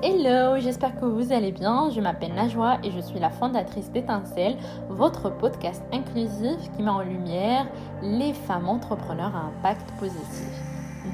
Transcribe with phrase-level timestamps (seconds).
[0.00, 1.90] Hello, j'espère que vous allez bien.
[1.90, 4.56] Je m'appelle Najwa et je suis la fondatrice d'Étincelle,
[4.88, 7.66] votre podcast inclusif qui met en lumière
[8.00, 10.52] les femmes entrepreneurs à impact positif.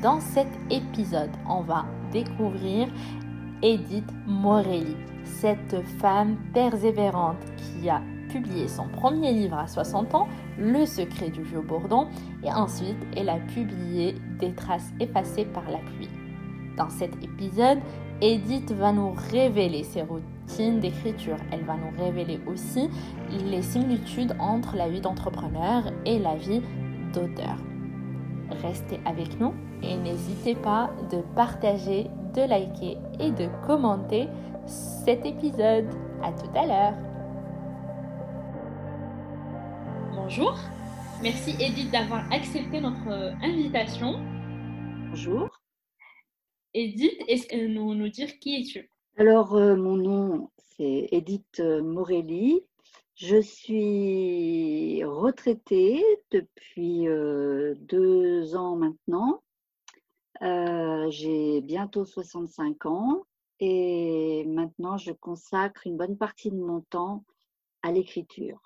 [0.03, 2.89] Dans cet épisode, on va découvrir
[3.63, 10.29] Edith Morelli, cette femme persévérante qui a publié son premier livre à 60 ans,
[10.59, 12.09] Le secret du vieux bourdon,
[12.43, 16.24] et ensuite elle a publié Des traces effacées par la pluie.
[16.77, 17.79] Dans cet épisode,
[18.21, 21.37] Edith va nous révéler ses routines d'écriture.
[21.53, 22.89] Elle va nous révéler aussi
[23.31, 26.63] les similitudes entre la vie d'entrepreneur et la vie
[27.13, 27.57] d'auteur.
[28.63, 34.29] Restez avec nous et n'hésitez pas de partager, de liker et de commenter
[34.67, 35.89] cet épisode.
[36.23, 36.95] À tout à l'heure.
[40.15, 40.57] Bonjour.
[41.23, 44.21] Merci Edith d'avoir accepté notre invitation.
[45.11, 45.54] Bonjour.
[46.75, 48.91] Edith, est-ce que nous nous dire qui es-tu?
[49.17, 52.63] Alors, euh, mon nom, c'est Edith Morelli.
[53.15, 59.43] Je suis retraitée depuis euh, deux ans maintenant.
[60.43, 63.23] Euh, j'ai bientôt 65 ans
[63.61, 67.25] et maintenant je consacre une bonne partie de mon temps
[67.83, 68.61] à l'écriture.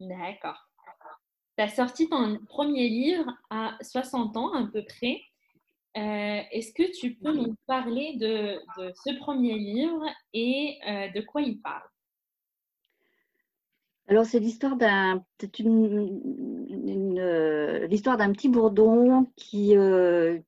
[0.00, 0.68] D'accord.
[1.56, 5.20] Tu as sorti ton premier livre à 60 ans à peu près.
[5.96, 8.58] Euh, est-ce que tu peux nous parler de,
[9.04, 11.88] ce premier livre et euh, de quoi il parle?
[14.08, 15.24] Alors, c'est l'histoire d'un,
[15.60, 19.74] une, euh, l'histoire d'un petit bourdon qui,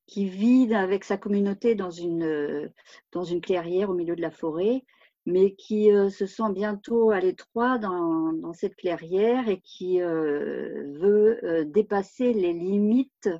[0.06, 2.70] qui vit avec sa communauté dans une,
[3.12, 4.84] dans une clairière au milieu de la forêt,
[5.26, 12.34] mais qui se sent bientôt à l'étroit dans, dans, cette clairière et qui veut dépasser
[12.34, 13.30] les limites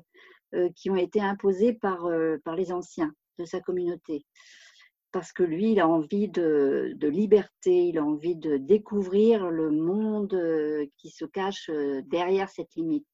[0.75, 4.25] qui ont été imposées par, euh, par les anciens de sa communauté.
[5.11, 9.71] Parce que lui, il a envie de, de liberté, il a envie de découvrir le
[9.71, 11.69] monde euh, qui se cache
[12.05, 13.07] derrière cette limite.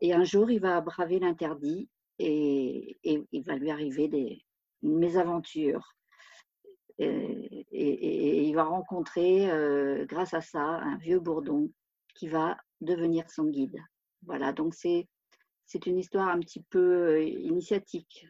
[0.00, 4.42] Et un jour, il va braver l'interdit et, et, il va lui arriver des
[4.82, 5.94] mésaventures.
[6.98, 9.48] Et, et, il va rencontrer,
[10.06, 11.70] grâce à ça, un vieux bourdon
[12.14, 13.78] qui va devenir son guide.
[14.22, 15.06] Voilà, donc c'est
[15.66, 18.26] c'est une histoire un petit peu euh, initiatique.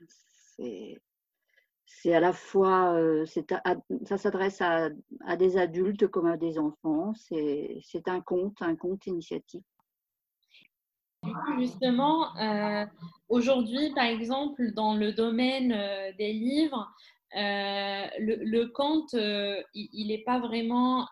[0.59, 3.25] C'est à la fois, euh,
[4.05, 4.89] ça s'adresse à,
[5.37, 7.13] des adultes comme à des enfants.
[7.15, 9.67] C'est un conte, un conte initiatique.
[11.59, 12.87] Justement, euh,
[13.29, 15.71] aujourd'hui, par exemple, dans le domaine
[16.17, 16.91] des livres,
[17.35, 19.15] le, le, conte,
[19.75, 21.07] il n'est pas vraiment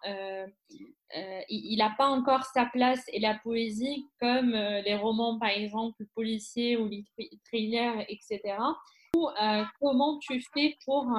[1.17, 5.51] euh, il n'a pas encore sa place et la poésie comme euh, les romans, par
[5.51, 8.41] exemple, policiers ou les etc.
[9.15, 11.17] Euh, comment tu fais pour,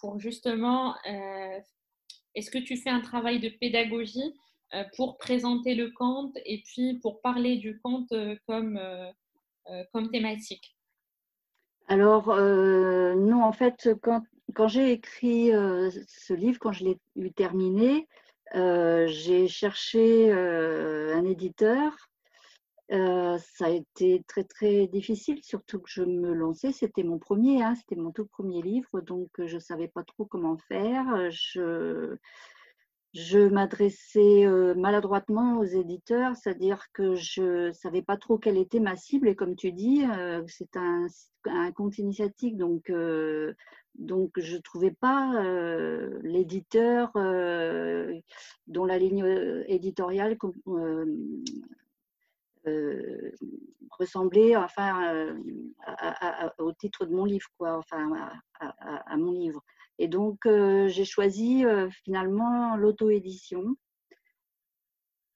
[0.00, 0.94] pour justement,
[2.34, 4.34] est-ce que tu fais un travail de pédagogie
[4.96, 8.14] pour présenter le conte et puis pour parler du conte
[8.46, 8.80] comme,
[9.92, 10.76] comme thématique?
[11.90, 18.06] Alors, non, en fait, quand, j'ai écrit ce livre, quand je l'ai eu terminé,
[18.54, 21.92] euh, j'ai cherché euh, un éditeur.
[22.92, 26.72] Euh, ça a été très très difficile, surtout que je me lançais.
[26.72, 30.24] C'était mon premier, hein, c'était mon tout premier livre, donc je ne savais pas trop
[30.24, 31.30] comment faire.
[33.12, 38.96] Je m'adressais maladroitement aux éditeurs, c'est-à-dire que je ne savais pas trop quelle était ma
[38.96, 39.28] cible.
[39.28, 40.04] Et comme tu dis,
[40.46, 41.06] c'est un,
[41.72, 42.90] compte initiatique, donc
[43.94, 48.18] donc, je ne trouvais pas euh, l'éditeur euh,
[48.66, 50.38] dont la ligne euh, éditoriale
[53.90, 55.34] ressemblait enfin,
[56.58, 59.62] au titre de mon livre, quoi, enfin, à, mon livre.
[60.00, 61.62] Et donc, j'ai choisi
[62.04, 63.76] finalement l'auto-édition.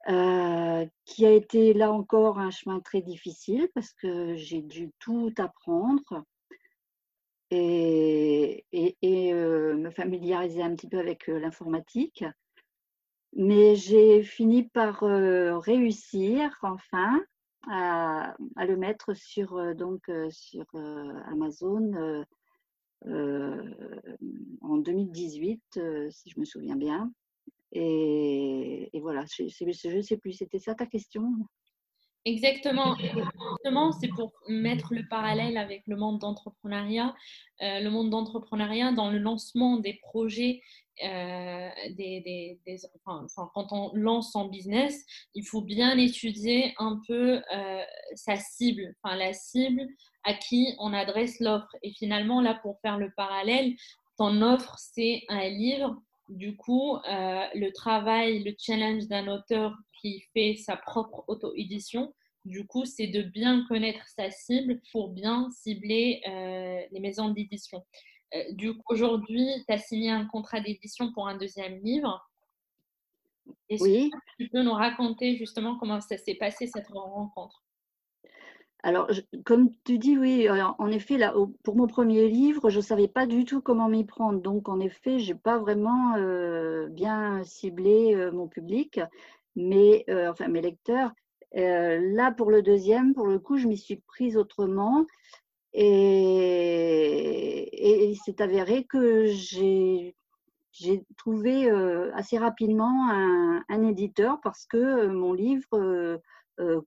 [0.07, 6.25] qui a été là encore un chemin très difficile parce que j'ai dû tout apprendre
[7.55, 8.65] et,
[9.05, 12.25] euh, me familiariser un petit peu avec euh, l'informatique.
[13.37, 17.21] Mais j'ai fini par euh, réussir enfin
[17.69, 20.67] à, le mettre sur, donc, sur
[21.27, 22.25] Amazon
[23.07, 25.81] en 2018,
[26.11, 27.13] si je me souviens bien.
[27.73, 31.33] Et, voilà, je ne sais plus, c'était ça ta question?
[32.25, 32.97] Exactement.
[32.97, 37.15] Justement, c'est pour mettre le parallèle avec le monde d'entrepreneuriat.
[37.61, 40.63] Euh, le monde d'entrepreneuriat, dans le lancement des projets,
[41.03, 42.59] euh, des,
[43.05, 45.05] quand on lance son business,
[45.35, 47.83] il faut bien étudier un peu euh,
[48.15, 49.83] sa cible, enfin la cible
[50.25, 51.75] à qui on adresse l'offre.
[51.83, 53.75] Et finalement, là, pour faire le parallèle,
[54.19, 56.01] ton offre, c'est un livre.
[56.29, 62.67] Du coup, euh, le travail, le challenge d'un auteur qui fait sa propre auto-édition, du
[62.67, 67.85] coup, c'est de bien connaître sa cible pour bien cibler euh, les maisons d'édition.
[68.35, 72.21] Euh, du coup, aujourd'hui, tu as signé un contrat d'édition pour un deuxième livre.
[73.69, 74.11] Est-ce Oui.
[74.11, 77.64] que tu peux nous raconter justement comment ça s'est passé cette rencontre?
[78.85, 79.11] Alors,
[79.47, 83.09] comme tu dis, oui, euh, en effet, là, pour mon premier livre, je ne savais
[83.09, 84.43] pas du tout comment m'y prendre.
[84.43, 89.01] Donc, en effet, je n'ai pas vraiment euh, bien ciblé euh, mon public,
[89.57, 91.13] mais enfin mes lecteurs.
[91.55, 95.07] Là, pour le deuxième, pour le coup, je m'y suis prise autrement.
[95.73, 96.51] Et,
[98.11, 100.15] il s'est avéré que j'ai
[101.17, 101.71] trouvé
[102.15, 106.21] assez rapidement un, éditeur parce que mon livre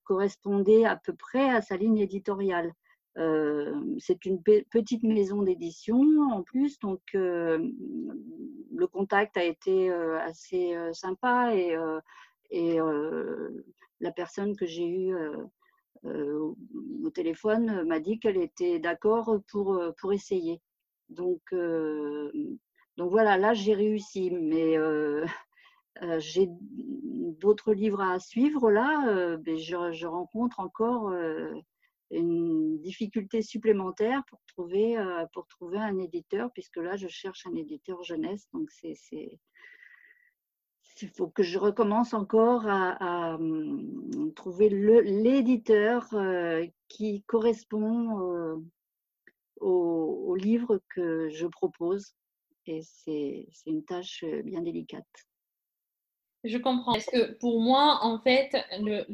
[0.03, 2.71] correspondait à peu près à sa ligne éditoriale.
[3.17, 5.99] Euh, c'est une pe- petite maison d'édition
[6.31, 7.57] en plus, donc euh,
[8.75, 11.99] le contact a été euh, assez euh, sympa et, euh,
[12.51, 13.65] et euh,
[14.01, 15.43] la personne que j'ai eue euh,
[16.05, 16.53] euh,
[17.03, 20.61] au téléphone m'a dit qu'elle était d'accord pour, euh, pour essayer.
[21.09, 22.31] Donc, euh,
[22.97, 24.77] donc voilà, là j'ai réussi, mais
[26.03, 29.07] euh, j'ai d'autres livres à suivre là.
[29.09, 31.53] euh, je, rencontre encore euh,
[32.11, 34.95] une difficulté supplémentaire pour trouver,
[35.33, 38.47] pour trouver un éditeur, puisque là je cherche un éditeur jeunesse.
[38.53, 38.95] Donc c'est,
[41.01, 46.09] il faut que je recommence encore à, hum, trouver l'éditeur
[46.87, 48.61] qui correspond
[49.59, 52.15] au, livre que je propose.
[52.67, 55.27] Et c'est une tâche bien délicate.
[56.43, 56.93] Je comprends.
[56.93, 59.05] Parce que pour moi, en fait, le,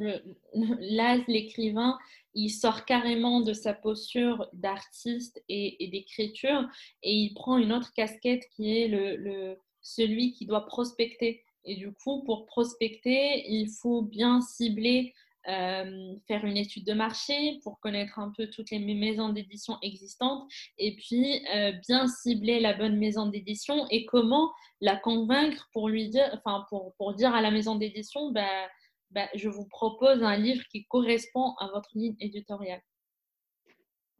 [1.27, 1.97] l'écrivain,
[2.35, 6.67] il sort carrément de sa posture d'artiste et, d'écriture
[7.03, 11.43] et il prend une autre casquette qui est le, celui qui doit prospecter.
[11.65, 15.13] Et du coup, pour prospecter, il faut bien cibler,
[15.49, 20.49] euh, faire une étude de marché pour connaître un peu toutes les maisons d'édition existantes
[20.77, 26.09] et puis euh, bien cibler la bonne maison d'édition et comment la convaincre pour lui
[26.09, 28.67] dire, enfin pour, pour dire à la maison d'édition, bah,
[29.11, 32.81] bah, je vous propose un livre qui correspond à votre ligne éditoriale.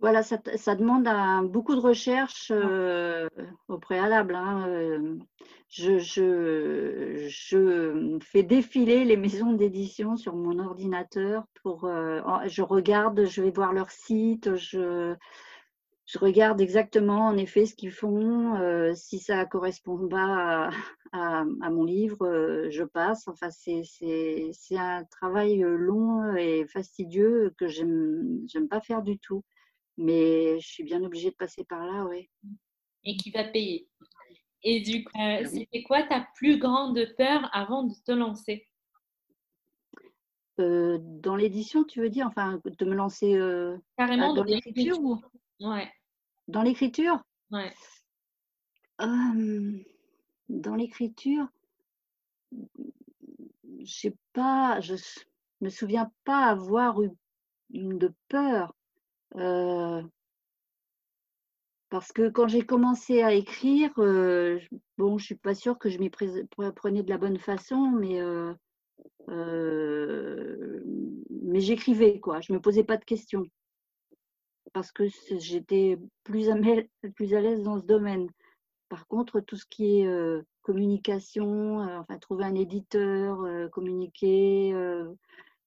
[0.04, 0.38] Voilà, ça,
[0.76, 3.30] demande un- beaucoup de recherche euh,
[3.70, 4.36] au préalable.
[4.36, 5.18] hein, euh,
[5.70, 11.86] Je, je, je fais défiler les maisons d'édition sur mon ordinateur pour.
[11.86, 15.16] euh, je regarde, je vais voir leur site, je,
[16.06, 18.56] je regarde exactement en effet ce qu'ils font.
[18.62, 20.72] euh, si ça correspond pas à,
[21.14, 23.28] à- à mon livre, je passe.
[23.28, 29.44] Enfin, c'est un travail long et fastidieux que j'aime pas faire du tout.
[29.98, 32.30] Mais je suis bien obligée de passer par là, oui.
[33.04, 33.88] et qui va payer.
[34.64, 35.50] Et du coup, euh, Oui.
[35.50, 38.68] c'était quoi ta plus grande peur avant de te lancer?
[40.60, 45.00] Euh, dans l'édition, tu veux dire, enfin, de me lancer euh, Carrément ah, dans l'écriture
[45.02, 45.22] ou?
[45.60, 45.92] Ouais,
[46.48, 47.24] dans l'écriture?
[47.52, 47.74] Ouais.
[50.50, 51.48] Dans l'écriture,
[53.80, 54.96] j'ai pas, je
[55.62, 57.10] me souviens pas avoir eu
[57.72, 58.76] de peur.
[59.36, 60.02] Euh,
[61.94, 64.60] parce que quand j'ai commencé à écrire, euh,
[64.98, 68.52] bon, je suis pas sûre que je m'y prenais de la bonne façon, mais euh,
[69.30, 70.82] euh,
[71.44, 72.42] mais j'écrivais quoi.
[72.42, 73.46] Je me posais pas de questions
[74.74, 75.04] parce que
[75.38, 76.56] j'étais plus à,
[77.14, 78.28] plus à l'aise dans ce domaine.
[78.90, 84.74] Par contre, tout ce qui est communication, enfin trouver un éditeur, communiquer,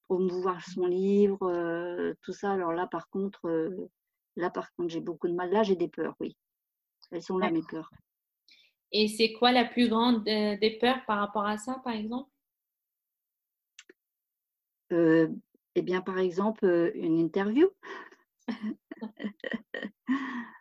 [0.09, 2.53] promouvoir son livre, euh, tout ça.
[2.53, 3.91] Alors là, par contre, euh,
[4.37, 5.51] là, par contre, j'ai beaucoup de mal.
[5.51, 6.37] Là, j'ai des peurs, oui.
[7.11, 7.91] Elles sont là, mes peurs.
[8.93, 12.31] Et c'est quoi la plus grande euh, des peurs par rapport à ça, par exemple?
[14.93, 15.29] Euh,
[15.75, 17.69] eh bien, par exemple, une interview.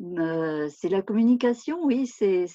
[0.00, 2.46] Euh, c'est la communication, oui, c'est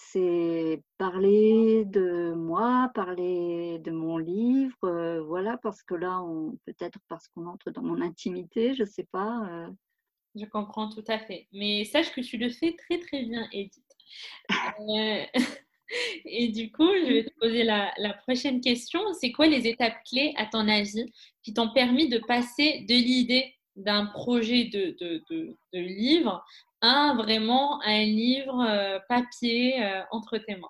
[0.97, 6.23] parler de moi, parler de mon livre, euh, voilà, parce que là,
[6.65, 9.45] peut-être parce qu'on entre dans mon intimité, je sais pas.
[9.49, 9.67] euh.
[10.35, 11.47] Je comprends tout à fait.
[11.51, 13.83] Mais sache que tu le fais très très bien, Edith.
[16.25, 19.01] Et du coup, je vais te poser la prochaine question.
[19.19, 21.11] C'est quoi les étapes clés, à ton avis,
[21.43, 24.95] qui t'ont permis de passer de l'idée d'un projet de,
[25.73, 26.43] livre
[26.81, 30.67] à vraiment un livre euh, papier euh, entre tes mains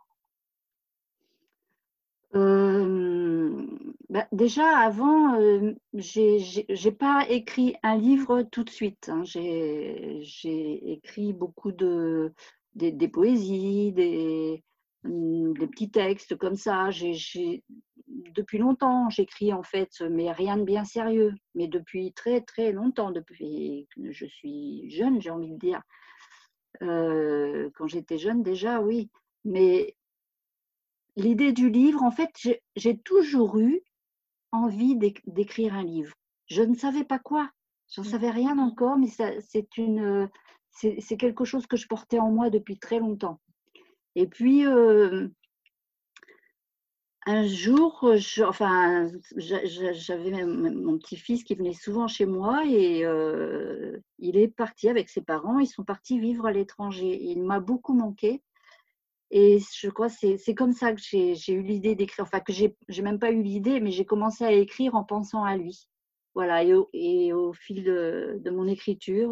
[2.35, 3.67] Euh,
[4.09, 9.09] bah, déjà, avant, euh, j'ai pas écrit un livre tout de suite.
[9.09, 9.23] hein.
[9.23, 12.33] J'ai écrit beaucoup de,
[12.75, 14.63] des, poésies, des,
[15.03, 16.89] des, petits textes comme ça.
[16.91, 17.63] J'ai,
[18.07, 21.33] depuis longtemps, j'écris en fait, mais rien de bien sérieux.
[21.55, 25.81] Mais depuis très très longtemps, depuis que je suis jeune, j'ai envie de dire.
[26.81, 29.09] Euh, quand j'étais jeune déjà, oui.
[29.45, 29.95] Mais
[31.15, 32.31] l'idée du livre, en fait,
[32.75, 33.81] j'ai toujours eu
[34.51, 34.95] envie
[35.25, 36.13] d'écrire un livre.
[36.47, 37.49] Je ne savais pas quoi.
[37.93, 38.05] J'en mmh.
[38.05, 40.29] savais rien encore, mais c'est une,
[40.71, 43.39] c'est quelque chose que je portais en moi depuis très longtemps.
[44.15, 44.65] Et puis,
[47.25, 48.05] un jour,
[48.45, 53.05] enfin, j'avais mon petit-fils qui venait souvent chez moi et
[54.19, 55.59] il est parti avec ses parents.
[55.59, 57.17] Ils sont partis vivre à l'étranger.
[57.21, 58.41] Il m'a beaucoup manqué.
[59.31, 62.25] Et je crois que c'est comme ça que j'ai eu l'idée d'écrire.
[62.25, 65.57] Enfin, que j'ai même pas eu l'idée, mais j'ai commencé à écrire en pensant à
[65.57, 65.87] lui.
[66.35, 69.31] Voilà, et au, fil de, mon écriture,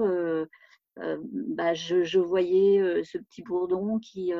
[0.99, 4.33] euh, bah, je, voyais euh, ce petit bourdon qui,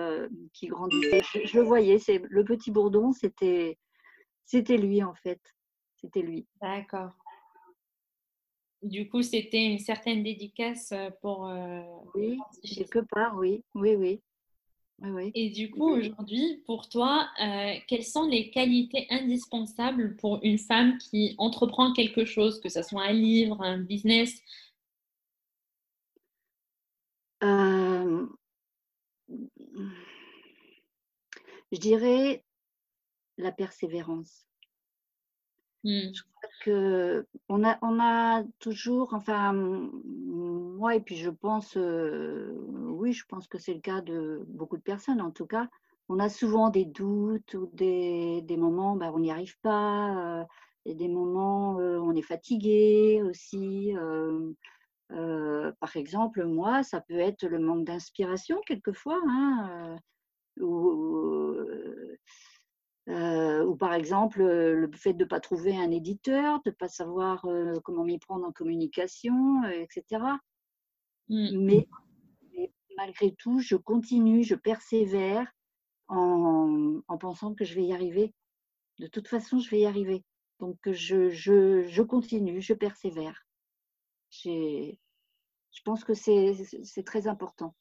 [0.53, 1.21] qui grandissait.
[1.45, 3.77] Je, le voyais, c'est le petit bourdon, c'était
[4.45, 5.41] c'était lui en fait,
[5.97, 6.45] c'était lui.
[6.61, 7.11] D'accord.
[8.81, 11.51] Du coup, c'était une certaine dédicace pour.
[12.15, 14.21] oui, quelque part, oui, oui, oui.
[15.33, 20.97] Et du coup, aujourd'hui, pour toi, euh, quelles sont les qualités indispensables pour une femme
[20.99, 24.41] qui entreprend quelque chose, que ce soit un livre, un business
[27.43, 28.27] euh,
[31.71, 32.43] Je dirais
[33.37, 34.45] la persévérance.
[35.83, 36.13] Mmh.
[36.13, 42.53] Je crois que on a, on a toujours, enfin, moi, et puis je pense, euh,
[42.69, 45.69] oui, je pense que c'est le cas de beaucoup de personnes en tout cas,
[46.07, 50.45] on a souvent des doutes ou des, des moments, bah, on n'y arrive pas, euh,
[50.85, 53.93] et des moments, euh, on est fatigué aussi.
[55.79, 59.97] Par exemple, moi, ça peut être le manque d'inspiration quelquefois, hein,
[60.59, 61.57] ou,
[63.09, 66.87] euh, ou par exemple le fait de ne pas trouver un éditeur, de ne pas
[66.87, 70.23] savoir euh, comment m'y prendre en communication, euh, etc.
[71.27, 71.57] Mmh.
[71.57, 71.87] Mais,
[72.97, 75.51] malgré tout, je continue, je persévère
[76.07, 78.33] en, pensant que je vais y arriver.
[78.99, 80.23] De toute façon, je vais y arriver.
[80.59, 83.45] Donc je, je, je continue, je persévère.
[85.71, 87.75] Je pense que c'est très important.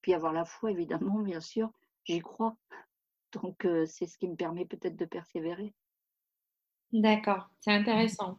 [0.00, 1.70] Puis avoir la foi, évidemment, bien sûr,
[2.04, 2.56] j'y crois.
[3.32, 5.74] Donc, c'est ce qui me permet peut-être de persévérer.
[6.92, 8.38] D'accord, c'est intéressant.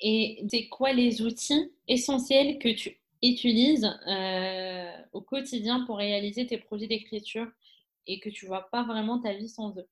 [0.00, 3.86] Et c'est quoi les outils essentiels que tu utilises
[5.12, 7.50] au quotidien pour réaliser tes projets d'écriture
[8.06, 9.88] et que tu vois pas vraiment ta vie sans eux?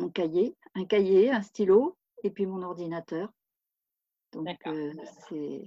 [0.00, 3.32] Mon cahier, un cahier, un stylo et puis mon ordinateur.
[4.32, 4.48] Donc,
[5.28, 5.66] c'est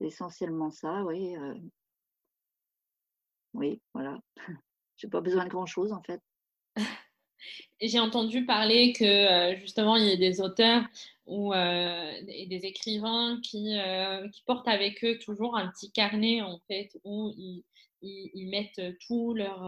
[0.00, 1.36] essentiellement ça, oui.
[3.54, 4.18] Oui, voilà.
[4.96, 6.20] J'ai pas besoin de grand-chose en fait.
[7.80, 10.84] J'ai entendu parler que justement il y a des auteurs
[11.26, 13.78] ou et des écrivains qui,
[14.32, 17.64] qui, portent avec eux toujours un petit carnet en fait où ils,
[18.02, 19.62] ils, mettent tout leur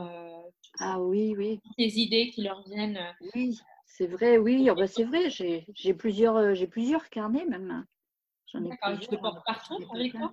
[0.79, 2.99] ah oui oui les idées qui leur viennent.
[3.35, 7.85] Oui c'est vrai oui oh, bah, c'est vrai j'ai plusieurs j'ai plusieurs carnets même.
[8.53, 10.33] J'en ai tu portes partout avec toi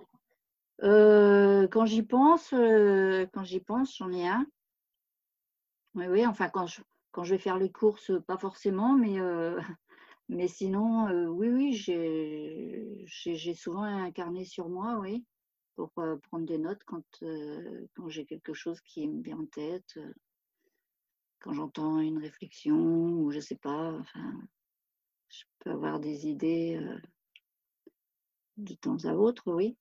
[0.82, 4.46] euh, Quand j'y pense, euh, quand j'y pense, j'en ai un.
[5.94, 6.80] Oui, oui, enfin quand je,
[7.12, 9.60] quand je vais faire les courses, pas forcément, mais, euh,
[10.28, 11.72] mais sinon, oui, oui,
[13.06, 15.24] j'ai souvent un carnet sur moi, oui,
[15.74, 17.04] pour prendre des notes quand,
[17.94, 19.98] quand j'ai quelque chose qui me vient en tête,
[21.40, 23.96] quand j'entends une réflexion ou je sais pas,
[25.28, 26.80] je peux avoir des idées
[28.58, 29.76] de temps à autre, oui.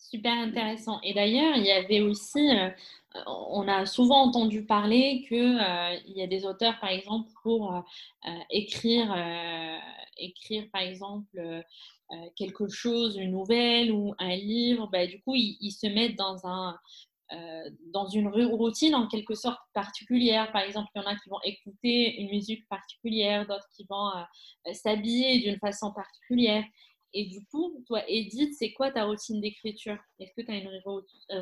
[0.00, 0.98] Super intéressant.
[1.02, 2.70] Et d'ailleurs, il y avait aussi, euh,
[3.26, 8.30] on a souvent entendu parler qu'il euh, y a des auteurs, par exemple, pour euh,
[8.48, 9.14] écrire,
[10.16, 11.62] écrire, par exemple,
[12.34, 16.78] quelque chose, une nouvelle ou un livre, bah, du coup, ils, se mettent dans un,
[17.92, 20.50] dans une routine en quelque sorte particulière.
[20.50, 24.10] Par exemple, il y en a qui vont écouter une musique particulière, d'autres qui vont
[24.72, 26.64] s'habiller d'une façon particulière.
[27.12, 29.98] Et du coup, toi, Edith, c'est quoi ta routine d'écriture?
[30.20, 30.70] Est-ce que tu as une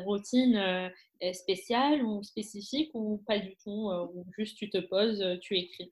[0.03, 5.21] routine euh, spéciale ou spécifique ou pas du tout euh, Ou juste tu te poses,
[5.21, 5.91] euh, tu écris?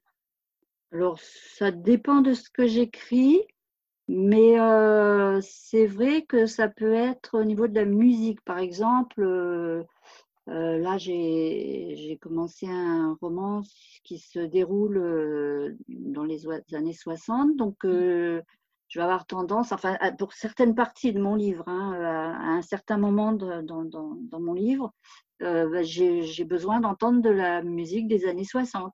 [0.92, 3.42] Alors, ça dépend de ce que j'écris,
[4.08, 4.56] mais
[5.42, 8.40] c'est vrai que ça peut être au niveau de la musique.
[8.46, 9.22] Par exemple,
[10.48, 13.64] là, j'ai commencé un roman
[14.06, 17.58] qui se déroule dans les années 60.
[17.58, 18.42] Donc, mmh
[18.88, 22.98] je vais avoir tendance, enfin, pour certaines parties de mon livre, hein, à, un certain
[22.98, 24.94] moment dans, dans, mon livre,
[25.42, 28.94] euh, bah, j'ai besoin d'entendre de la musique des années 60,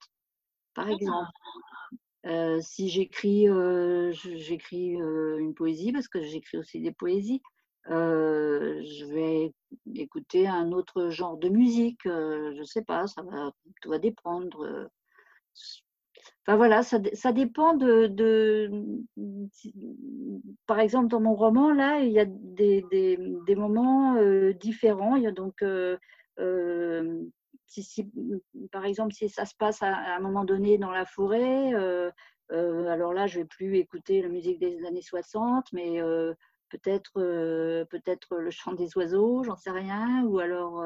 [0.73, 1.29] par exemple.
[2.25, 7.41] Euh, si j'écris euh, j'écris une poésie, parce que j'écris aussi des poésies,
[7.85, 9.53] je vais
[9.93, 12.01] écouter un autre genre de musique.
[12.05, 14.89] je ne sais pas, ça va, tout va dépendre.
[16.45, 17.00] Enfin voilà, ça,
[17.31, 18.69] dépend de, de,
[20.67, 22.85] Par exemple, dans mon roman, là, il y a des,
[23.55, 24.17] moments
[24.53, 25.15] différents.
[25.15, 25.63] Il y a donc.
[27.67, 28.12] Si, si,
[28.71, 31.73] par exemple, si ça se passe à, un moment donné dans la forêt,
[32.50, 36.01] alors là, je vais plus écouter la musique des années 60, mais
[36.69, 37.13] peut-être
[37.85, 40.83] peut-être le chant des oiseaux, j'en sais rien, ou alors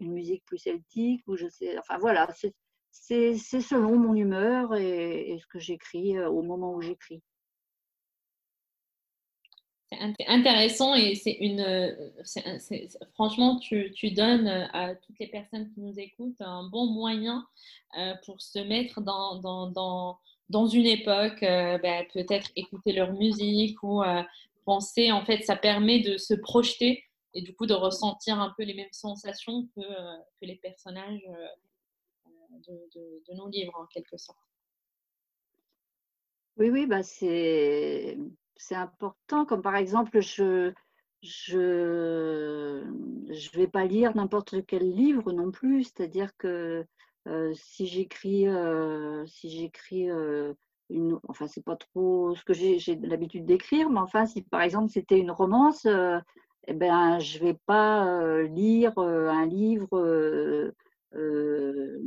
[0.00, 1.78] une musique plus celtique, ou je sais.
[1.78, 2.54] Enfin voilà, c'est
[3.00, 7.22] c'est selon mon humeur et, ce que j'écris euh, au moment où j'écris.
[9.90, 11.64] C'est intéressant et c'est une.
[13.14, 17.46] franchement, tu, donnes à toutes les personnes qui nous écoutent un bon moyen
[17.98, 24.02] euh, pour se mettre dans, une époque, euh, ben, peut-être écouter leur musique ou
[24.66, 25.10] penser.
[25.10, 27.02] En fait, ça permet de se projeter
[27.32, 29.80] et du coup de ressentir un peu les mêmes sensations que
[30.42, 31.26] les personnages
[32.50, 34.38] de, nos livres en quelque sorte.
[36.56, 38.16] Oui, oui, bah c'est
[38.70, 39.44] important.
[39.44, 40.72] Comme par exemple, je
[41.22, 42.84] je
[43.30, 45.84] je vais pas lire n'importe quel livre non plus.
[45.84, 46.84] C'est-à-dire que
[47.26, 50.54] euh, si j'écris euh, si j'écris euh,
[50.90, 54.90] une, enfin c'est pas trop ce que j'ai l'habitude d'écrire, mais enfin si par exemple
[54.90, 55.86] c'était une romance,
[56.66, 60.72] eh ben je vais pas lire un livre
[61.14, 61.98] euh,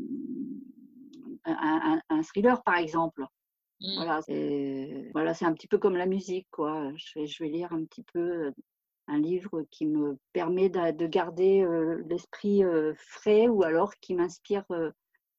[1.45, 3.25] un, thriller, par exemple.
[3.81, 3.95] Mmh.
[3.95, 6.91] Voilà, c'est voilà, un petit peu comme la musique, quoi.
[6.95, 8.51] Je vais, je vais lire un petit peu euh,
[9.07, 12.61] un livre qui me permet de, garder euh, l'esprit
[12.95, 14.65] frais ou alors qui m'inspire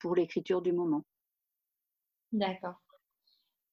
[0.01, 1.05] pour l'écriture du moment.
[2.33, 2.75] D'accord.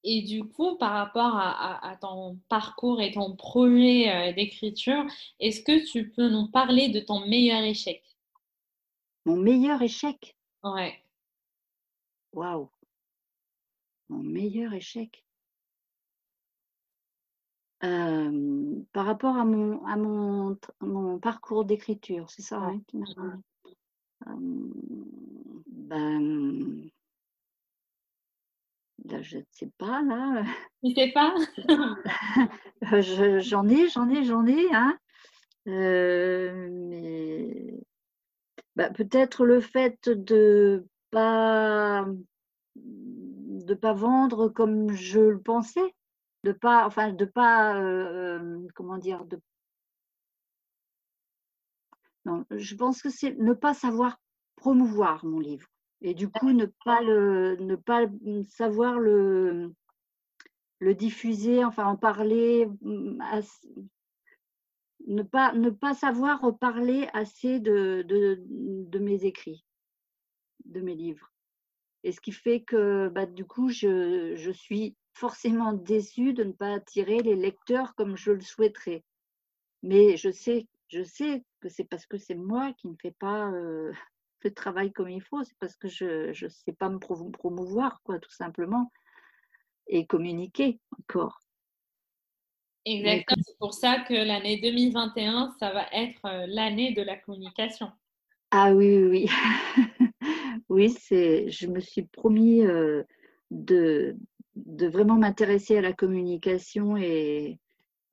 [0.04, 5.04] Et du coup, par rapport à, ton parcours et ton projet d'écriture,
[5.42, 8.02] est-ce que tu peux nous parler de ton meilleur échec?
[9.26, 11.04] Mon meilleur échec Ouais.
[12.34, 12.70] Waouh
[14.10, 15.24] Mon meilleur échec
[17.82, 22.82] par rapport à mon, à mon, mon parcours d'écriture, c'est ça hein,
[25.68, 26.90] ben,
[29.22, 30.44] je ne sais pas là.
[30.84, 31.34] Tu sais pas?
[33.40, 34.74] J'en ai, j'en ai, j'en ai.
[34.74, 34.98] Hein.
[35.66, 37.80] mais
[38.80, 42.06] bah, peut-être le fait de pas
[42.78, 45.94] de pas vendre comme je le pensais,
[46.46, 49.38] de pas enfin de pas euh, comment dire de
[52.24, 54.18] non, je pense que c'est ne pas savoir
[54.56, 55.68] promouvoir mon livre
[56.00, 58.06] et du coup ne pas le ne pas
[58.48, 59.74] savoir le
[60.80, 62.70] le diffuser, enfin en parler
[65.08, 69.66] ne pas, ne pas savoir parler assez de, de, mes écrits,
[70.66, 71.32] de mes livres.
[72.04, 76.54] Et ce qui fait que bah, du coup, je, je, suis forcément déçue de ne
[76.54, 79.04] pas attirer les lecteurs comme je le souhaiterais.
[79.84, 83.52] Mais je sais, je sais que c'est parce que c'est moi qui ne fais pas
[83.52, 83.92] euh,
[84.44, 88.20] le travail comme il faut, c'est parce que je ne sais pas me promouvoir, quoi,
[88.20, 88.92] tout simplement,
[89.88, 91.40] et communiquer encore.
[92.90, 93.44] Exactement.
[93.46, 97.92] C'est pour ça que l'année 2021, ça va être euh, l'année de la communication.
[98.52, 100.16] Ah oui, oui, oui.
[100.70, 103.04] oui, c'est, je me suis promis euh,
[103.52, 104.16] de,
[104.56, 107.60] de vraiment m'intéresser à la communication et,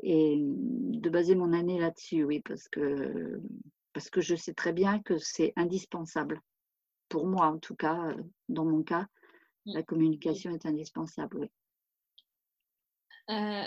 [0.00, 3.40] et de baser mon année là-dessus, oui, parce que,
[3.92, 6.40] parce que je sais très bien que c'est indispensable.
[7.08, 8.14] Pour moi, en tout cas,
[8.48, 9.06] dans mon cas,
[9.64, 11.50] la communication est indispensable, oui.
[13.28, 13.64] Euh,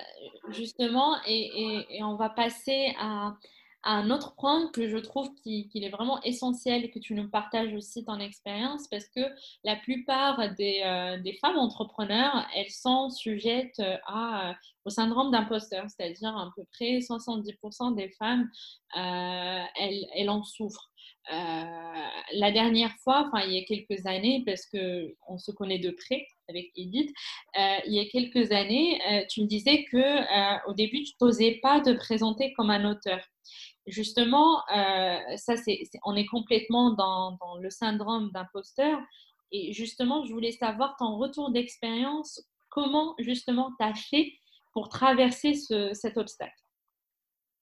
[0.50, 3.36] justement, et, on va passer à,
[3.84, 8.04] un autre point que je trouve qu'il est vraiment essentiel que tu nous partages aussi
[8.04, 9.22] ton expérience parce que
[9.64, 16.52] la plupart des, euh, femmes entrepreneurs, elles sont sujettes à, au syndrome d'imposteur, c'est-à-dire à
[16.56, 18.50] peu près 70% des femmes,
[18.98, 20.92] euh, elles, en souffrent.
[21.32, 21.66] Euh,
[22.34, 25.92] la dernière fois, enfin il y a quelques années, parce que on se connaît de
[25.92, 27.12] près avec Edith,
[27.58, 31.60] euh, il y a quelques années, euh, tu me disais que au début tu n'osais
[31.62, 33.20] pas te présenter comme un auteur.
[33.88, 35.56] Justement, ça
[36.06, 39.00] on est complètement dans, le syndrome d'imposteur.
[39.52, 44.34] Et justement, je voulais savoir ton retour d'expérience, comment justement tu as fait
[44.74, 45.56] pour traverser
[45.94, 46.54] cet obstacle?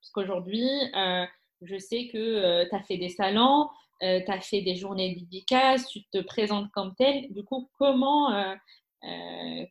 [0.01, 1.25] Parce qu'aujourd'hui, euh,
[1.61, 3.69] je sais que tu as fait des salons,
[4.01, 7.31] tu as fait des journées dédicaces, tu te présentes comme tel.
[7.31, 8.55] Du coup, comment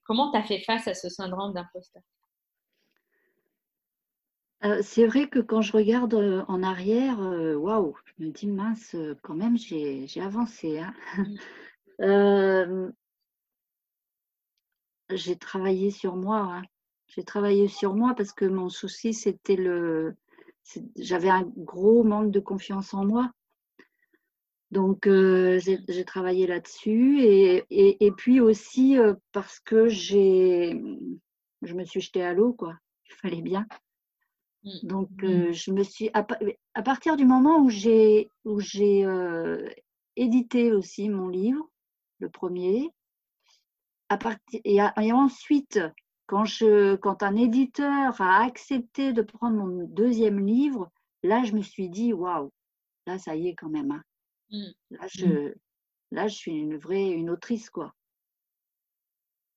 [0.04, 2.02] comment tu as fait face à ce syndrome d'imposteur?
[4.82, 9.56] C'est vrai que quand je regarde en arrière, waouh, je me dis mince, quand même,
[9.56, 10.80] j'ai avancé.
[10.80, 10.94] Hein.
[11.98, 12.90] Mmh.
[15.10, 16.38] j'ai travaillé sur moi.
[16.38, 16.62] Hein.
[17.08, 20.16] J'ai travaillé sur moi parce que mon souci, c'était le.
[20.96, 23.30] J'avais un gros manque de confiance en moi.
[24.70, 27.20] Donc, j'ai travaillé là-dessus.
[27.22, 28.96] Et, et, puis aussi
[29.33, 30.81] parce que j'ai.
[31.62, 32.74] Je me suis jetée à l'eau, quoi.
[33.09, 33.66] Il fallait bien.
[34.64, 34.70] Mmh.
[34.83, 35.52] Donc, mmh.
[35.52, 36.11] je me suis.
[36.12, 39.07] À, partir du moment où j'ai où j'ai
[40.16, 41.70] édité aussi mon livre,
[42.18, 42.90] le premier,
[44.09, 45.81] à partir, et, ensuite,
[46.26, 50.90] quand, je, quand un éditeur a accepté de prendre mon deuxième livre,
[51.22, 52.52] là, je me suis dit, waouh,
[53.07, 53.92] là, ça y est quand même.
[53.92, 54.02] Hein.
[54.50, 54.64] Mmh.
[54.90, 55.54] Là, je,
[56.11, 57.94] là, je suis une vraie, une autrice, quoi.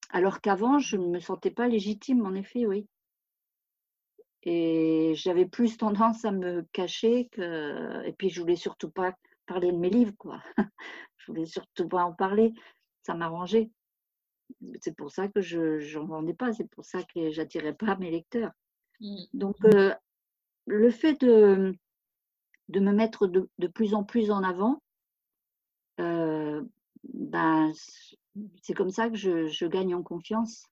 [0.09, 2.87] Alors qu'avant, je ne me sentais pas légitime, en effet, oui.
[4.43, 8.05] Et j'avais plus tendance à me cacher que.
[8.05, 9.13] Et puis, je voulais surtout pas
[9.45, 10.41] parler de mes livres, quoi.
[11.17, 12.53] je voulais surtout pas en parler.
[13.03, 13.69] Ça m'arrangeait.
[14.81, 16.53] C'est pour ça que je n'en vendais pas.
[16.53, 18.51] C'est pour ça que j'attirais pas mes lecteurs.
[19.01, 19.23] Mmh.
[19.33, 19.93] Donc, euh,
[20.65, 21.75] le fait de,
[22.69, 24.81] de me mettre de, de, plus en plus en avant,
[25.99, 26.63] euh,
[27.03, 27.71] ben,
[28.61, 30.65] c'est comme ça que je, je gagne en confiance.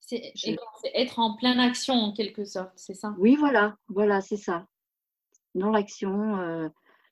[0.00, 0.32] C'est
[0.94, 3.14] être en pleine action en quelque sorte, c'est ça?
[3.18, 4.66] Oui, voilà, voilà, c'est ça.
[5.54, 6.36] Dans l'action.
[6.38, 6.68] Euh,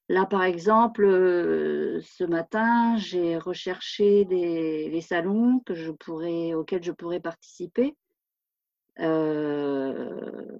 [0.08, 6.82] là, par exemple, euh, ce matin, j'ai recherché des, les salons que je pourrais, auxquels
[6.82, 7.96] je pourrais participer.
[8.98, 10.58] Euh,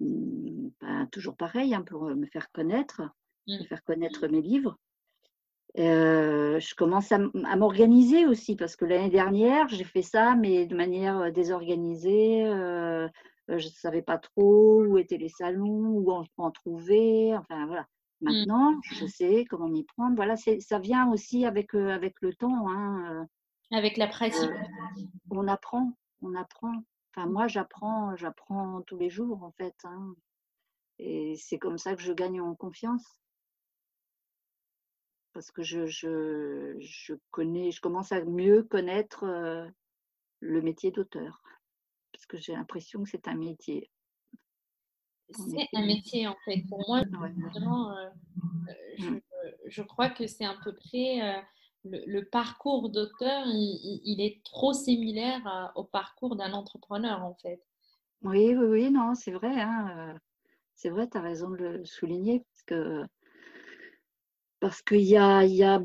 [0.00, 3.02] ben, toujours pareil, hein, pour me faire connaître,
[3.46, 3.64] me mmh.
[3.66, 4.78] faire connaître mes livres.
[5.76, 10.76] Euh, je commence à, m'organiser aussi parce que l'année dernière, j'ai fait ça, mais de
[10.76, 12.44] manière désorganisée.
[12.46, 13.08] Euh,
[13.48, 17.36] je ne savais pas trop où étaient les salons, où on en trouver.
[17.36, 17.86] Enfin, voilà.
[18.20, 18.32] Mmh.
[18.32, 20.14] Maintenant, je sais comment m'y prendre.
[20.16, 22.68] Voilà, ça vient aussi avec, avec le temps.
[22.68, 23.26] Hein.
[23.72, 24.50] Avec la pratique.
[25.30, 26.84] on apprend, on apprend.
[27.16, 29.76] Enfin, moi, j'apprends, j'apprends tous les jours, en fait.
[29.84, 30.14] Hein.
[30.98, 33.20] Et c'est comme ça que je gagne en confiance
[35.34, 39.26] parce que je, je, connais, je commence à mieux connaître
[40.40, 41.42] le métier d'auteur,
[42.12, 43.90] parce que j'ai l'impression que c'est un métier.
[45.30, 46.62] C'est un métier en fait.
[46.68, 49.20] Pour moi, mmh.
[49.66, 51.44] je, crois que c'est à peu près
[51.84, 57.62] le, parcours d'auteur, il, est trop similaire au parcours d'un entrepreneur en fait.
[58.22, 59.60] Oui, oui, oui, non, c'est vrai.
[59.60, 60.16] Hein,
[60.74, 63.04] c'est vrai, tu as raison de le souligner, parce que
[64.60, 65.82] parce qu'il y a, y, a,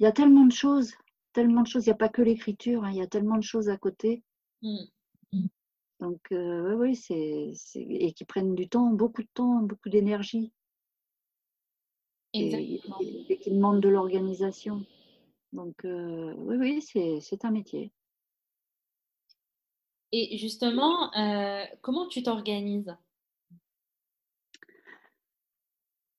[0.00, 0.94] y a tellement de choses,
[1.32, 1.86] tellement de choses.
[1.86, 4.24] Il n'y a pas que l'écriture, hein, il y a tellement de choses à côté.
[4.62, 4.86] Mmh.
[6.00, 10.52] Donc, euh, oui, c'est, et qui prennent du temps, beaucoup de temps, beaucoup d'énergie.
[12.34, 12.80] Et,
[13.28, 14.84] et, qui demandent de l'organisation.
[15.52, 17.92] Donc, euh, oui, oui, c'est, un métier.
[20.12, 22.94] Et justement, euh, comment tu t'organises?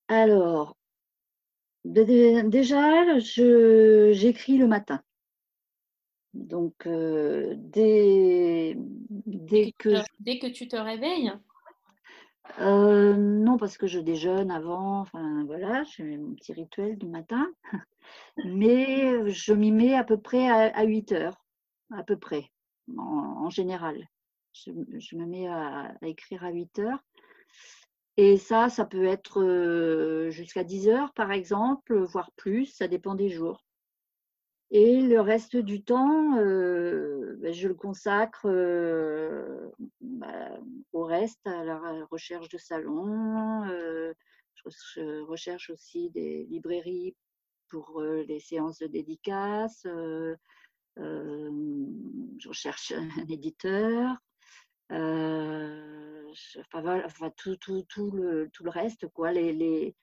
[0.08, 0.75] Alors,
[1.86, 5.01] Déjà, j'écris le matin.
[6.34, 11.32] Donc, euh, dès, dès, que, dès que tu te réveilles?
[12.60, 15.01] Euh, Non, parce que je déjeune avant.
[15.01, 17.47] Enfin, voilà, j'ai mon petit rituel du matin.
[18.45, 21.45] Mais je m'y mets à peu près à, 8 heures,
[21.91, 22.51] à peu près,
[22.97, 24.08] en, général.
[24.53, 27.03] Je, me mets à, à écrire à 8 heures.
[28.17, 33.29] Et ça, ça peut être jusqu'à 10 heures, par exemple, voire plus, ça dépend des
[33.29, 33.64] jours.
[34.71, 38.47] Et le reste du temps, ben, je le consacre
[40.01, 40.60] bah,
[40.91, 43.63] au reste, à la recherche de salons.
[43.65, 47.15] je recherche aussi des librairies
[47.69, 49.86] pour les séances de dédicaces.
[50.97, 54.17] je recherche un éditeur
[56.73, 59.95] enfin, tout, tout, tout, le, tout le reste, quoi, les, les,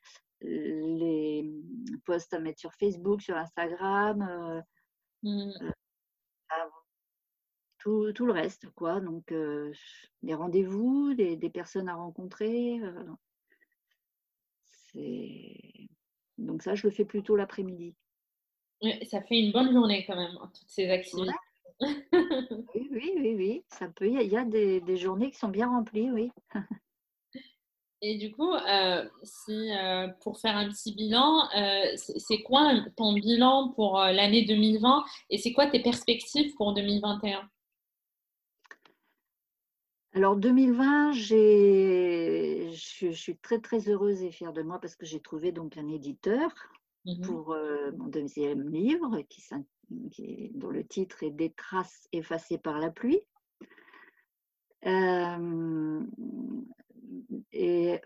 [0.42, 1.62] les
[2.04, 4.60] posts à mettre sur Facebook, sur Instagram, euh,
[5.22, 5.52] mmh.
[5.62, 6.68] euh,
[7.78, 9.00] tout, tout, le reste, quoi.
[9.00, 9.72] Donc, euh,
[10.22, 12.80] des rendez-vous, des, des, personnes à rencontrer.
[16.38, 17.94] Donc, ça, je le fais plutôt l'après-midi.
[19.10, 21.32] ça fait une bonne journée quand même, hein, toutes ces activités.
[21.80, 24.06] oui, oui, oui, oui, ça peut.
[24.06, 26.30] Il y a, des, des, journées qui sont bien remplies, oui.
[28.04, 33.12] Et du coup, euh, si, euh, pour faire un petit bilan, euh, c'est quoi ton
[33.12, 37.48] bilan pour l'année 2020 et c'est quoi tes perspectives pour 2021
[40.14, 45.20] alors 2020, je, je, suis très très heureuse et fière de moi parce que j'ai
[45.20, 46.50] trouvé donc un éditeur
[47.06, 47.56] mmh pour
[47.96, 53.22] mon deuxième livre qui, dont le titre est Des traces effacées par la pluie.
[57.52, 58.00] Et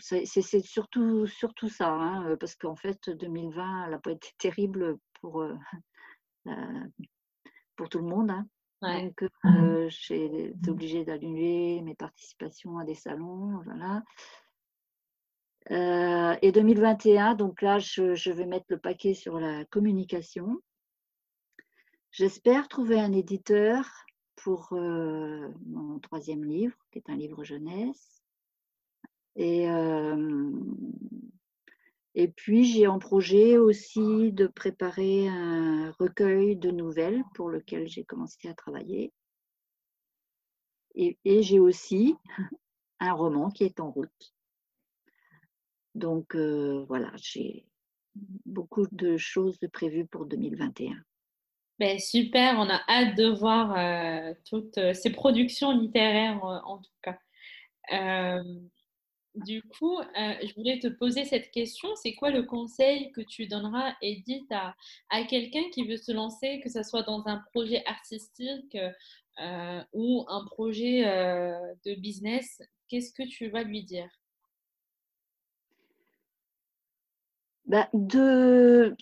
[0.00, 5.44] c'est surtout, surtout ça, hein, parce qu'en fait 2020 n'a pas été terrible pour,
[7.76, 8.30] pour tout le monde.
[8.30, 8.46] Hein.
[8.82, 13.60] Donc, mmh j'ai été obligée d'annuler mes participations à des salons.
[13.64, 14.02] Voilà.
[16.40, 20.60] et 2021, donc là, je, vais mettre le paquet sur la communication.
[22.10, 23.84] J'espère trouver un éditeur
[24.42, 28.22] pour mon troisième livre, qui est un livre jeunesse.
[29.36, 29.68] Et
[32.14, 38.04] et puis, j'ai en projet aussi de préparer un recueil de nouvelles pour lequel j'ai
[38.04, 39.12] commencé à travailler.
[40.94, 42.16] Et, j'ai aussi
[43.00, 44.34] un roman qui est en route.
[45.94, 47.66] Donc euh, voilà, j'ai
[48.44, 50.94] beaucoup de choses prévues pour 2021.
[51.82, 56.92] Ben, super, on a hâte de voir euh, toutes euh, ces productions littéraires en tout
[57.02, 57.18] cas.
[59.34, 61.88] Du coup, euh, je voulais te poser cette question.
[61.96, 66.68] C'est quoi le conseil que tu donneras, Edith, à, quelqu'un qui veut se lancer, que
[66.68, 68.76] ce soit dans un projet artistique
[69.40, 72.62] euh, ou un projet euh, de business?
[72.88, 74.08] Qu'est-ce que tu vas lui dire?
[77.94, 78.94] De,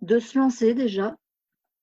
[0.00, 1.18] de se lancer déjà,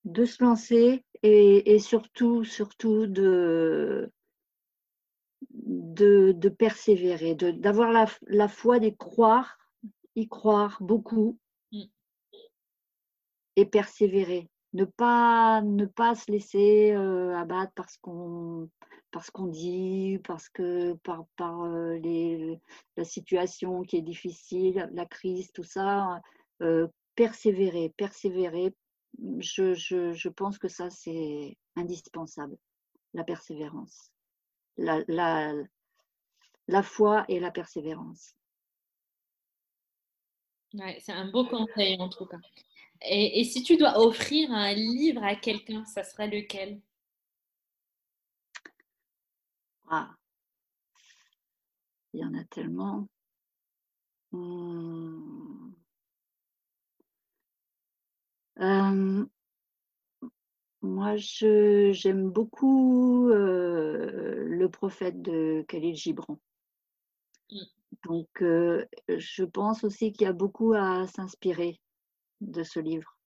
[0.08, 4.10] de se lancer et, et surtout, surtout de,
[5.50, 9.58] de, persévérer, d'avoir la, la, foi, d'y croire,
[10.16, 11.38] y croire beaucoup
[11.72, 11.82] mm.
[13.56, 14.48] et persévérer.
[14.74, 18.68] Ne pas, ne pas se laisser euh, abattre parce qu'on
[19.10, 22.60] parce qu'on dit, parce que par, par euh, les,
[22.98, 26.20] la situation qui est difficile, la crise, tout ça,
[26.60, 28.74] euh, persévérer, persévérer.
[29.38, 32.56] Je, je, je pense que ça, c'est indispensable,
[33.14, 34.10] la persévérance
[34.78, 35.52] la, la,
[36.68, 38.34] la foi et la persévérance.
[40.74, 42.38] Ouais, c'est un beau conseil en tout cas.
[43.02, 46.80] Et, et, si tu dois offrir un livre à quelqu'un, ça serait lequel?
[49.88, 50.14] Ah.
[52.12, 53.08] Il y en a tellement.
[54.32, 55.72] Hmm.
[58.60, 59.24] Euh,
[60.82, 66.38] moi, j'aime beaucoup euh, le prophète de Khalil Gibran.
[67.50, 67.56] Mmh.
[68.08, 71.80] Donc, euh, je pense aussi qu'il y a beaucoup à s'inspirer
[72.40, 73.18] de ce livre.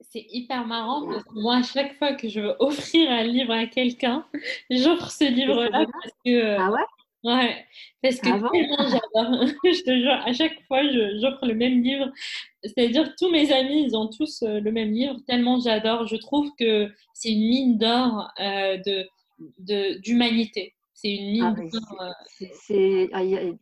[0.00, 3.52] C'est hyper marrant parce que moi, à chaque fois que je veux offrir un livre
[3.52, 4.26] à quelqu'un,
[4.70, 6.56] j'offre ce livre-là parce que.
[6.58, 6.84] Ah ouais?
[7.22, 7.66] Ouais,
[8.02, 9.44] parce que ah j'adore.
[9.64, 10.82] je te jure, à chaque fois,
[11.20, 12.10] j'offre le même livre.
[12.64, 16.06] C'est-à-dire, tous mes amis, ils ont tous euh, le même livre, tellement j'adore.
[16.06, 20.74] Je trouve que c'est une mine d'or euh, de, d'humanité.
[20.94, 22.00] C'est une mine ah, d'or.
[22.00, 23.10] Euh, c'est,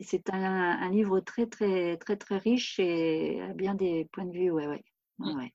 [0.00, 4.32] c'est un, un, livre très, très, très, très riche et à bien des points de
[4.32, 4.50] vue.
[4.52, 4.84] Ouais, ouais.
[5.18, 5.52] ouais.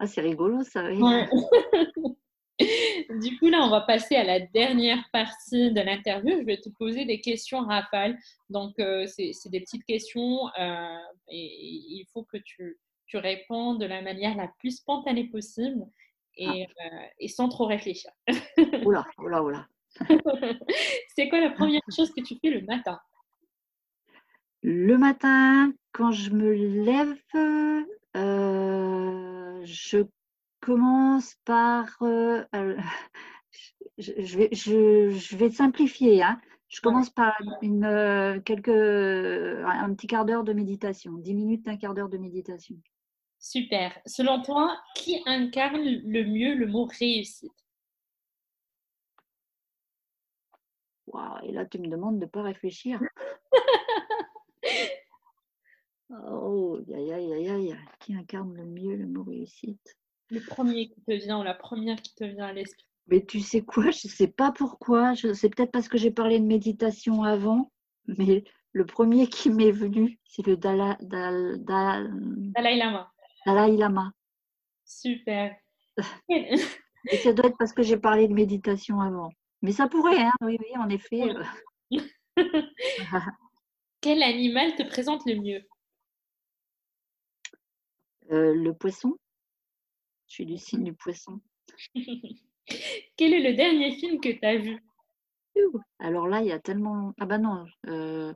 [0.00, 0.90] Ah, c'est rigolo, ça.
[0.90, 1.28] Ouais.
[2.58, 6.38] du coup, là, on va passer à la dernière partie de l'interview.
[6.38, 8.18] Je vais te poser des questions rafales.
[8.48, 13.84] Donc, euh, c'est des petites questions euh, et, il faut que tu, tu réponds de
[13.84, 15.86] la manière la plus spontanée possible
[16.36, 16.86] et, ah.
[16.86, 18.10] euh, et sans trop réfléchir.
[18.84, 19.66] oula, oula, oula.
[21.14, 22.98] c'est quoi la première chose que tu fais le matin?
[24.62, 27.14] Le matin, quand je me lève,
[29.64, 30.06] je
[30.66, 31.96] commence par.
[32.02, 32.44] Euh,
[33.98, 36.24] je, vais, je, vais simplifier.
[36.24, 36.40] Hein.
[36.68, 41.76] Je commence par une, euh, quelques, un petit quart d'heure de méditation, 10 minutes, un
[41.76, 42.74] quart d'heure de méditation.
[43.38, 43.96] Super.
[44.06, 47.52] Selon toi, qui incarne le mieux le mot réussite?
[51.06, 53.00] Waouh, et là, tu me demandes de ne pas réfléchir.
[56.10, 57.76] oh, aïe, aïe, aïe, aïe.
[58.00, 59.96] Qui incarne le mieux le mot réussite?
[60.30, 63.40] Le premier qui te vient ou la première qui te vient à l'esprit Mais tu
[63.40, 65.14] sais quoi, je ne sais pas pourquoi.
[65.14, 67.70] C'est peut-être parce que j'ai parlé de méditation avant,
[68.06, 73.12] mais le premier qui m'est venu, c'est le Dalai, Dalai Lama.
[73.46, 74.12] Dalai Lama.
[74.84, 75.56] Super.
[76.28, 79.30] Et ça doit être parce que j'ai parlé de méditation avant.
[79.62, 81.22] Mais ça pourrait, hein oui, oui, en effet.
[84.00, 85.62] Quel animal te présente le mieux?
[88.30, 89.16] Euh, Le poisson.
[90.28, 91.40] Je suis du signe du poisson.
[93.16, 94.82] Quel est le dernier film que tu as vu
[95.98, 97.14] Alors là, il y a tellement.
[97.20, 97.64] Ah bah non.
[97.86, 98.34] Euh,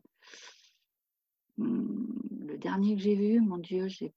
[1.59, 2.07] hmm,
[2.47, 4.15] le dernier que j'ai vu, mon Dieu, j'ai.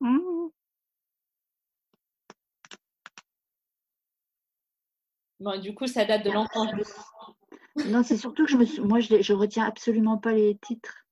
[0.00, 0.48] Mmh.
[5.40, 6.66] Bon, du coup, ça date de longtemps.
[7.86, 11.06] Non, c'est surtout que je me moi, je, je retiens absolument pas les titres.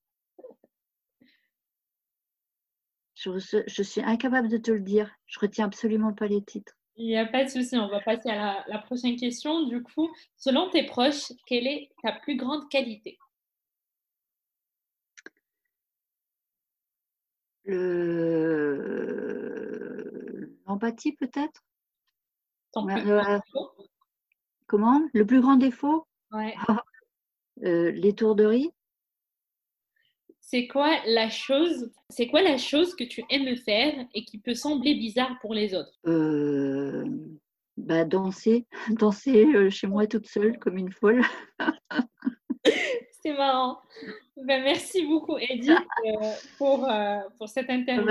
[3.18, 5.11] Je, suis incapable de te le dire.
[5.26, 6.74] Je retiens absolument pas les titres.
[6.94, 7.76] Il n'y a pas de souci.
[7.76, 9.66] On va passer à la, prochaine question.
[9.66, 13.18] Du coup, selon tes proches, quelle est ta plus grande qualité?
[20.66, 21.64] L'empathie, peut-être?
[24.66, 25.09] Comment?
[25.12, 26.07] Le plus grand défaut?
[26.31, 26.54] Ouais.
[27.64, 28.70] euh, L'étourderie.
[30.50, 34.54] C'est quoi la chose C'est quoi la chose que tu aimes faire et qui peut
[34.54, 35.92] sembler bizarre pour les autres?
[36.06, 37.04] Euh,
[37.76, 38.66] bah, danser,
[38.98, 41.22] danser euh, chez moi toute seule comme une folle.
[43.22, 43.78] C'est marrant.
[44.37, 46.88] Ben, merci beaucoup Edith euh, pour,
[47.37, 48.06] pour cette interview.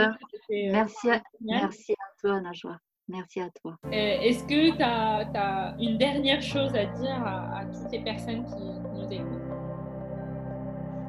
[0.50, 2.78] merci, à, merci à toi Najwa.
[3.08, 3.78] Merci à toi.
[3.86, 9.00] Euh, est-ce que tu as, une dernière chose à dire à, toutes les personnes qui,
[9.00, 9.47] nous écoutent?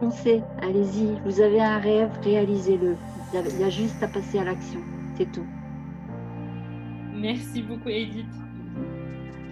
[0.00, 1.18] Foncez, allez-y.
[1.24, 2.96] Vous avez un rêve, réalisez-le.
[3.34, 4.80] Il y a juste à passer à l'action.
[5.16, 5.46] C'est tout.
[7.12, 8.26] Merci beaucoup, Edith.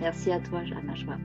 [0.01, 1.17] Merci à toi, Jeanne Joie.